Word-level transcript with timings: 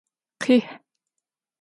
Khih! 0.43 0.65